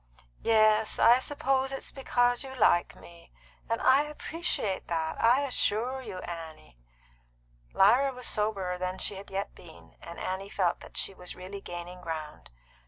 [0.41, 3.31] "Yes, I suppose it's because you like me;
[3.69, 6.79] and I appreciate that, I assure you, Annie."
[7.71, 11.61] Lyra was soberer than she had yet been, and Annie felt that she was really
[11.61, 12.49] gaining ground.